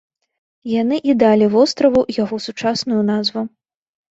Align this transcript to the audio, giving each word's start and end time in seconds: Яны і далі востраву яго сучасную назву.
Яны 0.81 0.97
і 1.13 1.15
далі 1.25 1.45
востраву 1.57 2.01
яго 2.23 2.35
сучасную 2.47 3.01
назву. 3.15 3.41